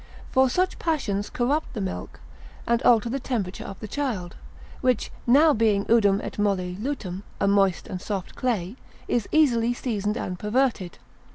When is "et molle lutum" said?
6.23-7.21